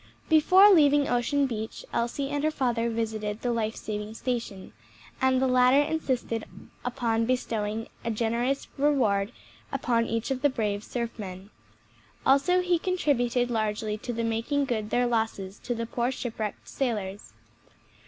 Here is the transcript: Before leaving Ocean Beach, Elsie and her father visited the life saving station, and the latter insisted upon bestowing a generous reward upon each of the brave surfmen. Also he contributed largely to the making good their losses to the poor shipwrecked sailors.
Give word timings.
Before 0.29 0.73
leaving 0.73 1.07
Ocean 1.07 1.45
Beach, 1.45 1.85
Elsie 1.93 2.31
and 2.31 2.43
her 2.43 2.49
father 2.49 2.89
visited 2.89 3.41
the 3.43 3.51
life 3.53 3.75
saving 3.75 4.15
station, 4.15 4.73
and 5.21 5.39
the 5.39 5.45
latter 5.45 5.79
insisted 5.79 6.45
upon 6.83 7.27
bestowing 7.27 7.87
a 8.03 8.09
generous 8.09 8.67
reward 8.79 9.31
upon 9.71 10.07
each 10.07 10.31
of 10.31 10.41
the 10.41 10.49
brave 10.49 10.83
surfmen. 10.83 11.51
Also 12.25 12.61
he 12.61 12.79
contributed 12.79 13.51
largely 13.51 13.95
to 13.95 14.11
the 14.11 14.23
making 14.23 14.65
good 14.65 14.89
their 14.89 15.05
losses 15.05 15.59
to 15.59 15.75
the 15.75 15.85
poor 15.85 16.09
shipwrecked 16.11 16.67
sailors. 16.67 17.33